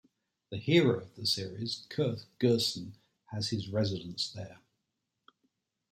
The 0.49 0.57
hero 0.57 0.99
of 1.01 1.15
the 1.15 1.27
series, 1.27 1.85
Kirth 1.91 2.25
Gersen, 2.39 2.93
has 3.27 3.49
his 3.51 3.69
residence 3.69 4.31
there. 4.31 4.57